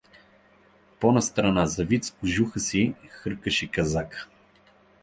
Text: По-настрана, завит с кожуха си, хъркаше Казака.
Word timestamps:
По-настрана, 0.99 1.67
завит 1.67 2.05
с 2.05 2.11
кожуха 2.11 2.59
си, 2.59 2.95
хъркаше 3.09 3.67
Казака. 3.67 4.27